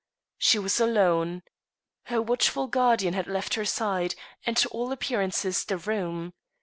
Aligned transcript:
She 0.39 0.57
was 0.57 0.79
alone. 0.79 1.43
Her 2.05 2.23
watchful 2.23 2.65
guardian 2.65 3.13
had 3.13 3.27
left 3.27 3.53
her 3.53 3.65
side, 3.65 4.15
and 4.47 4.57
to 4.57 4.67
all 4.69 4.91
appearances 4.91 5.63
the 5.63 5.77
room. 5.77 6.33